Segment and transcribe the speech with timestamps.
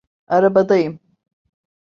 [0.27, 0.99] Arabadayım.